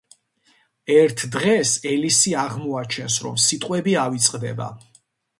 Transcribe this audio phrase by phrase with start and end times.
[0.93, 4.71] ერთ დღეს, ელისი აღმოაჩენს, რომ სიტყვები ავიწყდება.